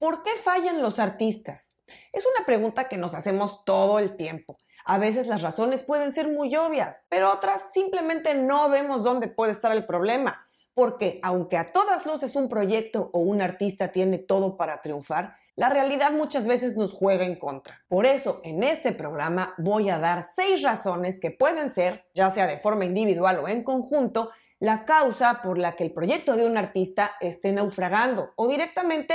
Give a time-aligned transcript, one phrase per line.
[0.00, 1.76] ¿Por qué fallan los artistas?
[2.14, 4.56] Es una pregunta que nos hacemos todo el tiempo.
[4.86, 9.52] A veces las razones pueden ser muy obvias, pero otras simplemente no vemos dónde puede
[9.52, 10.48] estar el problema.
[10.72, 15.68] Porque aunque a todas luces un proyecto o un artista tiene todo para triunfar, la
[15.68, 17.84] realidad muchas veces nos juega en contra.
[17.86, 22.46] Por eso, en este programa voy a dar seis razones que pueden ser, ya sea
[22.46, 24.30] de forma individual o en conjunto,
[24.60, 29.14] la causa por la que el proyecto de un artista esté naufragando o directamente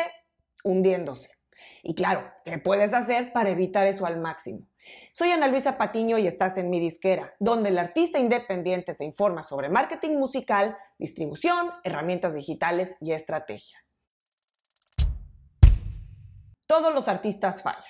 [0.66, 1.30] hundiéndose.
[1.84, 4.68] Y claro, ¿qué puedes hacer para evitar eso al máximo?
[5.14, 9.44] Soy Ana Luisa Patiño y estás en mi disquera, donde el artista independiente se informa
[9.44, 13.78] sobre marketing musical, distribución, herramientas digitales y estrategia.
[16.68, 17.84] Todos los artistas fallan,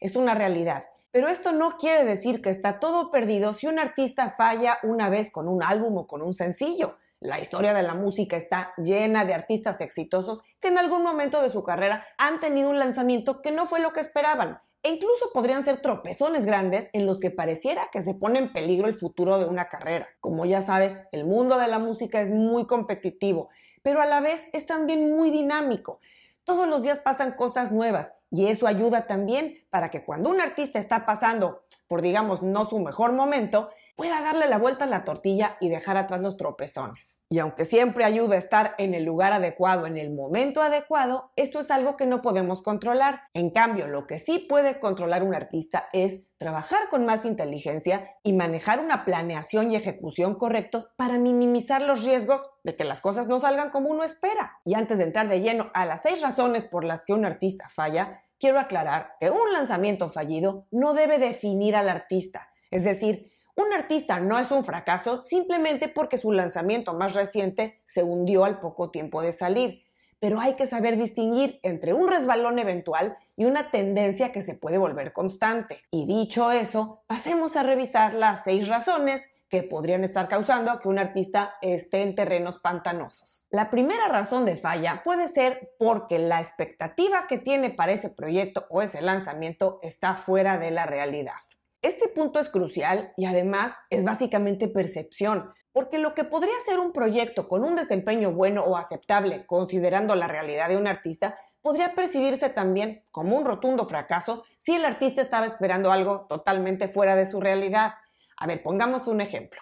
[0.00, 4.34] es una realidad, pero esto no quiere decir que está todo perdido si un artista
[4.36, 6.96] falla una vez con un álbum o con un sencillo.
[7.20, 11.50] La historia de la música está llena de artistas exitosos que en algún momento de
[11.50, 14.60] su carrera han tenido un lanzamiento que no fue lo que esperaban.
[14.84, 18.86] E incluso podrían ser tropezones grandes en los que pareciera que se pone en peligro
[18.86, 20.06] el futuro de una carrera.
[20.20, 23.48] Como ya sabes, el mundo de la música es muy competitivo,
[23.82, 25.98] pero a la vez es también muy dinámico.
[26.44, 30.78] Todos los días pasan cosas nuevas y eso ayuda también para que cuando un artista
[30.78, 35.56] está pasando por, digamos, no su mejor momento, pueda darle la vuelta a la tortilla
[35.60, 37.26] y dejar atrás los tropezones.
[37.28, 41.58] Y aunque siempre ayuda a estar en el lugar adecuado, en el momento adecuado, esto
[41.58, 43.22] es algo que no podemos controlar.
[43.34, 48.34] En cambio, lo que sí puede controlar un artista es trabajar con más inteligencia y
[48.34, 53.40] manejar una planeación y ejecución correctos para minimizar los riesgos de que las cosas no
[53.40, 54.60] salgan como uno espera.
[54.64, 57.68] Y antes de entrar de lleno a las seis razones por las que un artista
[57.68, 62.52] falla, quiero aclarar que un lanzamiento fallido no debe definir al artista.
[62.70, 68.04] Es decir, un artista no es un fracaso simplemente porque su lanzamiento más reciente se
[68.04, 69.82] hundió al poco tiempo de salir,
[70.20, 74.78] pero hay que saber distinguir entre un resbalón eventual y una tendencia que se puede
[74.78, 75.82] volver constante.
[75.90, 81.00] Y dicho eso, pasemos a revisar las seis razones que podrían estar causando que un
[81.00, 83.46] artista esté en terrenos pantanosos.
[83.50, 88.66] La primera razón de falla puede ser porque la expectativa que tiene para ese proyecto
[88.68, 91.40] o ese lanzamiento está fuera de la realidad.
[91.80, 96.92] Este punto es crucial y además es básicamente percepción, porque lo que podría ser un
[96.92, 102.50] proyecto con un desempeño bueno o aceptable considerando la realidad de un artista, podría percibirse
[102.50, 107.40] también como un rotundo fracaso si el artista estaba esperando algo totalmente fuera de su
[107.40, 107.92] realidad.
[108.36, 109.60] A ver, pongamos un ejemplo.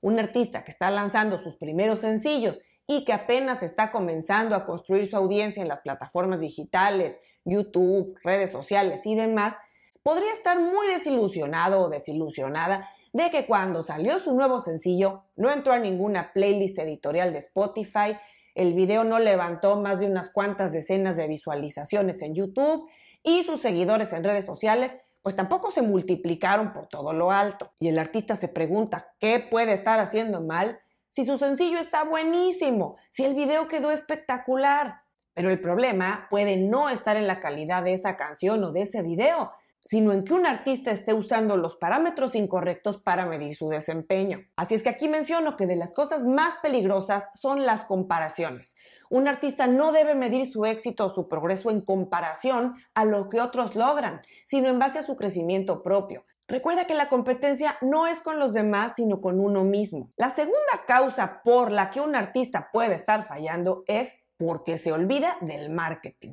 [0.00, 5.08] Un artista que está lanzando sus primeros sencillos y que apenas está comenzando a construir
[5.08, 9.56] su audiencia en las plataformas digitales, YouTube, redes sociales y demás,
[10.06, 15.72] podría estar muy desilusionado o desilusionada de que cuando salió su nuevo sencillo no entró
[15.72, 18.16] a ninguna playlist editorial de Spotify,
[18.54, 22.88] el video no levantó más de unas cuantas decenas de visualizaciones en YouTube
[23.24, 27.72] y sus seguidores en redes sociales pues tampoco se multiplicaron por todo lo alto.
[27.80, 30.78] Y el artista se pregunta, ¿qué puede estar haciendo mal
[31.08, 35.00] si su sencillo está buenísimo, si el video quedó espectacular?
[35.34, 39.02] Pero el problema puede no estar en la calidad de esa canción o de ese
[39.02, 39.50] video,
[39.86, 44.40] sino en que un artista esté usando los parámetros incorrectos para medir su desempeño.
[44.56, 48.74] Así es que aquí menciono que de las cosas más peligrosas son las comparaciones.
[49.10, 53.40] Un artista no debe medir su éxito o su progreso en comparación a lo que
[53.40, 56.24] otros logran, sino en base a su crecimiento propio.
[56.48, 60.10] Recuerda que la competencia no es con los demás, sino con uno mismo.
[60.16, 65.36] La segunda causa por la que un artista puede estar fallando es porque se olvida
[65.40, 66.32] del marketing.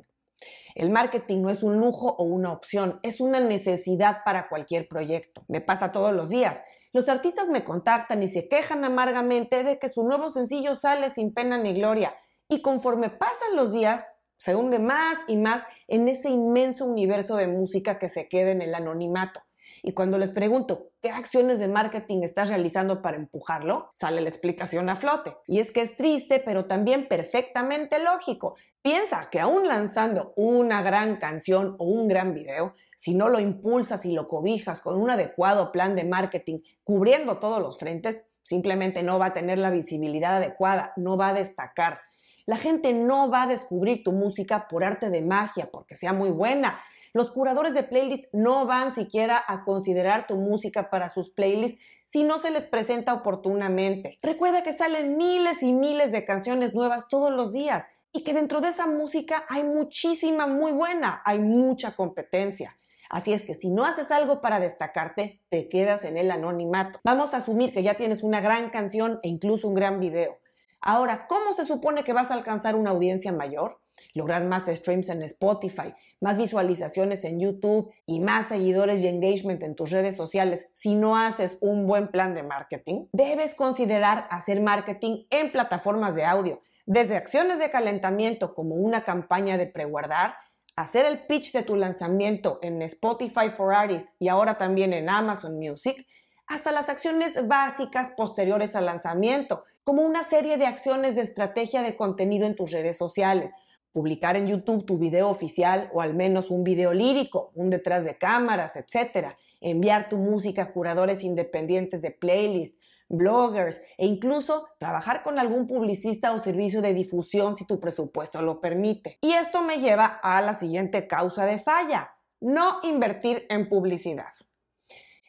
[0.74, 5.44] El marketing no es un lujo o una opción, es una necesidad para cualquier proyecto.
[5.46, 6.64] Me pasa todos los días.
[6.92, 11.32] Los artistas me contactan y se quejan amargamente de que su nuevo sencillo sale sin
[11.32, 12.14] pena ni gloria.
[12.48, 17.46] Y conforme pasan los días, se hunde más y más en ese inmenso universo de
[17.46, 19.40] música que se queda en el anonimato.
[19.82, 24.88] Y cuando les pregunto qué acciones de marketing estás realizando para empujarlo, sale la explicación
[24.88, 25.36] a flote.
[25.46, 28.56] Y es que es triste, pero también perfectamente lógico.
[28.84, 34.04] Piensa que aún lanzando una gran canción o un gran video, si no lo impulsas
[34.04, 39.18] y lo cobijas con un adecuado plan de marketing cubriendo todos los frentes, simplemente no
[39.18, 42.00] va a tener la visibilidad adecuada, no va a destacar.
[42.44, 46.28] La gente no va a descubrir tu música por arte de magia, porque sea muy
[46.28, 46.78] buena.
[47.14, 52.22] Los curadores de playlist no van siquiera a considerar tu música para sus playlists si
[52.22, 54.18] no se les presenta oportunamente.
[54.20, 58.62] Recuerda que salen miles y miles de canciones nuevas todos los días y que dentro
[58.62, 62.78] de esa música hay muchísima muy buena, hay mucha competencia.
[63.10, 67.00] Así es que si no haces algo para destacarte, te quedas en el anonimato.
[67.04, 70.38] Vamos a asumir que ya tienes una gran canción e incluso un gran video.
[70.80, 73.80] Ahora, ¿cómo se supone que vas a alcanzar una audiencia mayor?
[74.12, 79.74] lograr más streams en Spotify, más visualizaciones en YouTube y más seguidores y engagement en
[79.74, 85.24] tus redes sociales si no haces un buen plan de marketing, debes considerar hacer marketing
[85.30, 90.36] en plataformas de audio, desde acciones de calentamiento como una campaña de preguardar,
[90.76, 95.58] hacer el pitch de tu lanzamiento en Spotify for Artists y ahora también en Amazon
[95.58, 96.06] Music,
[96.46, 101.96] hasta las acciones básicas posteriores al lanzamiento, como una serie de acciones de estrategia de
[101.96, 103.52] contenido en tus redes sociales,
[103.92, 108.18] publicar en YouTube tu video oficial o al menos un video lírico, un detrás de
[108.18, 109.36] cámaras, etc.
[109.60, 112.78] Enviar tu música a curadores independientes de playlist,
[113.08, 118.60] bloggers e incluso trabajar con algún publicista o servicio de difusión si tu presupuesto lo
[118.60, 119.18] permite.
[119.20, 124.32] Y esto me lleva a la siguiente causa de falla, no invertir en publicidad.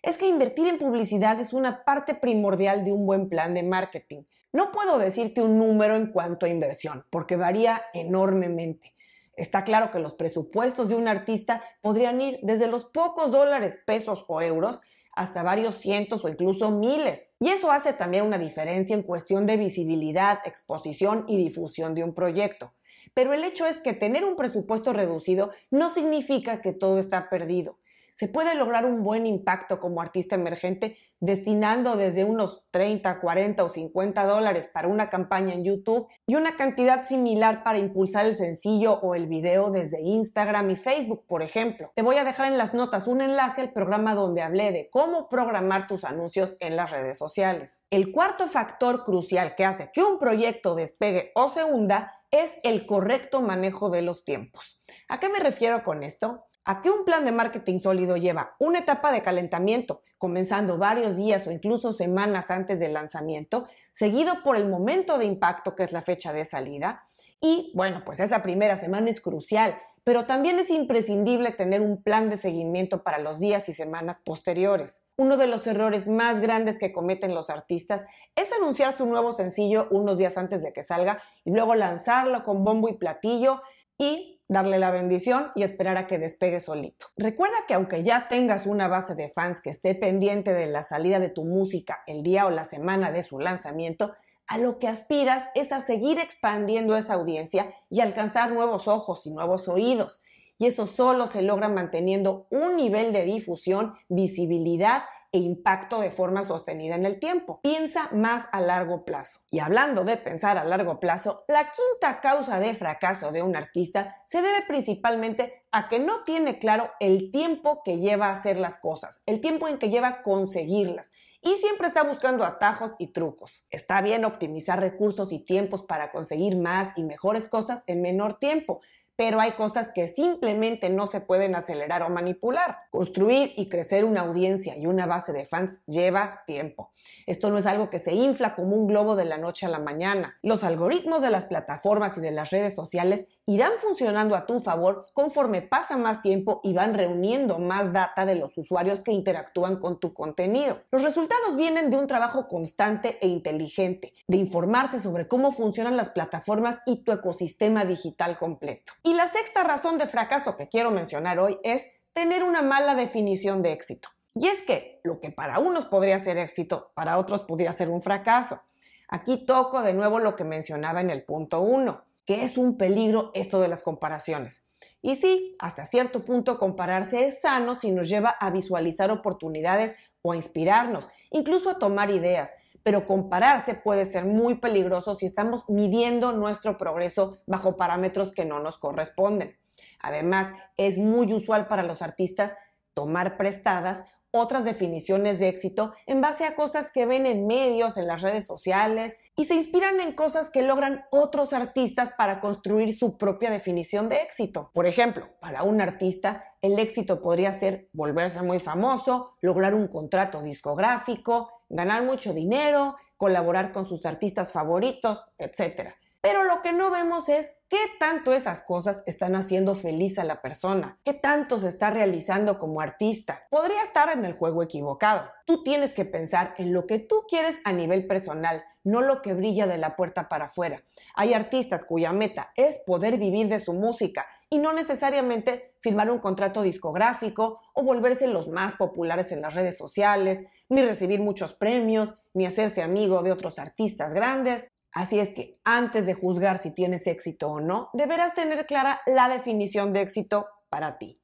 [0.02, 4.24] Es que invertir en publicidad es una parte primordial de un buen plan de marketing.
[4.54, 8.94] No puedo decirte un número en cuanto a inversión, porque varía enormemente.
[9.36, 14.24] Está claro que los presupuestos de un artista podrían ir desde los pocos dólares, pesos
[14.28, 14.80] o euros
[15.16, 17.36] hasta varios cientos o incluso miles.
[17.40, 22.14] Y eso hace también una diferencia en cuestión de visibilidad, exposición y difusión de un
[22.14, 22.74] proyecto.
[23.14, 27.80] Pero el hecho es que tener un presupuesto reducido no significa que todo está perdido
[28.16, 33.70] se puede lograr un buen impacto como artista emergente destinando desde unos 30, 40 o
[33.70, 39.00] 50 dólares para una campaña en YouTube y una cantidad similar para impulsar el sencillo
[39.02, 41.92] o el video desde Instagram y Facebook, por ejemplo.
[41.94, 45.28] Te voy a dejar en las notas un enlace al programa donde hablé de cómo
[45.28, 47.86] programar tus anuncios en las redes sociales.
[47.90, 52.86] El cuarto factor crucial que hace que un proyecto despegue o se hunda es el
[52.86, 54.82] correcto manejo de los tiempos.
[55.10, 56.46] ¿A qué me refiero con esto?
[56.66, 61.46] A que un plan de marketing sólido lleva una etapa de calentamiento, comenzando varios días
[61.46, 66.02] o incluso semanas antes del lanzamiento, seguido por el momento de impacto, que es la
[66.02, 67.04] fecha de salida.
[67.40, 72.30] Y bueno, pues esa primera semana es crucial, pero también es imprescindible tener un plan
[72.30, 75.06] de seguimiento para los días y semanas posteriores.
[75.18, 79.88] Uno de los errores más grandes que cometen los artistas es anunciar su nuevo sencillo
[79.92, 83.62] unos días antes de que salga y luego lanzarlo con bombo y platillo
[83.98, 87.08] y darle la bendición y esperar a que despegue solito.
[87.18, 91.20] Recuerda que aunque ya tengas una base de fans que esté pendiente de la salida
[91.20, 94.14] de tu música el día o la semana de su lanzamiento,
[94.48, 99.32] a lo que aspiras es a seguir expandiendo esa audiencia y alcanzar nuevos ojos y
[99.32, 100.22] nuevos oídos.
[100.58, 106.44] Y eso solo se logra manteniendo un nivel de difusión, visibilidad e impacto de forma
[106.44, 107.60] sostenida en el tiempo.
[107.62, 109.42] Piensa más a largo plazo.
[109.52, 114.22] Y hablando de pensar a largo plazo, la quinta causa de fracaso de un artista
[114.26, 118.78] se debe principalmente a que no tiene claro el tiempo que lleva a hacer las
[118.78, 121.12] cosas, el tiempo en que lleva a conseguirlas
[121.46, 123.68] y siempre está buscando atajos y trucos.
[123.70, 128.82] Está bien optimizar recursos y tiempos para conseguir más y mejores cosas en menor tiempo,
[129.16, 132.80] pero hay cosas que simplemente no se pueden acelerar o manipular.
[132.92, 136.92] Construir y crecer una audiencia y una base de fans lleva tiempo.
[137.26, 139.80] Esto no es algo que se infla como un globo de la noche a la
[139.80, 140.38] mañana.
[140.42, 145.06] Los algoritmos de las plataformas y de las redes sociales irán funcionando a tu favor
[145.14, 150.00] conforme pasa más tiempo y van reuniendo más data de los usuarios que interactúan con
[150.00, 150.82] tu contenido.
[150.92, 156.10] Los resultados vienen de un trabajo constante e inteligente, de informarse sobre cómo funcionan las
[156.10, 158.94] plataformas y tu ecosistema digital completo.
[159.06, 163.62] Y la sexta razón de fracaso que quiero mencionar hoy es tener una mala definición
[163.62, 164.10] de éxito.
[164.34, 168.02] Y es que lo que para unos podría ser éxito, para otros podría ser un
[168.02, 168.62] fracaso.
[169.08, 173.30] Aquí toco de nuevo lo que mencionaba en el punto 1, que es un peligro
[173.36, 174.66] esto de las comparaciones.
[175.04, 180.32] Y sí, hasta cierto punto compararse es sano si nos lleva a visualizar oportunidades o
[180.32, 186.34] a inspirarnos, incluso a tomar ideas, pero compararse puede ser muy peligroso si estamos midiendo
[186.34, 189.58] nuestro progreso bajo parámetros que no nos corresponden.
[190.00, 192.56] Además, es muy usual para los artistas
[192.94, 198.06] tomar prestadas otras definiciones de éxito en base a cosas que ven en medios, en
[198.06, 203.18] las redes sociales y se inspiran en cosas que logran otros artistas para construir su
[203.18, 204.70] propia definición de éxito.
[204.74, 210.44] Por ejemplo, para un artista, el éxito podría ser volverse muy famoso, lograr un contrato
[210.44, 215.96] discográfico, ganar mucho dinero, colaborar con sus artistas favoritos, etc.
[216.26, 220.42] Pero lo que no vemos es qué tanto esas cosas están haciendo feliz a la
[220.42, 223.44] persona, qué tanto se está realizando como artista.
[223.52, 225.30] Podría estar en el juego equivocado.
[225.46, 229.36] Tú tienes que pensar en lo que tú quieres a nivel personal, no lo que
[229.36, 230.82] brilla de la puerta para afuera.
[231.14, 236.18] Hay artistas cuya meta es poder vivir de su música y no necesariamente firmar un
[236.18, 242.16] contrato discográfico o volverse los más populares en las redes sociales, ni recibir muchos premios,
[242.34, 247.06] ni hacerse amigo de otros artistas grandes Así es que antes de juzgar si tienes
[247.06, 251.22] éxito o no, deberás tener clara la definición de éxito para ti.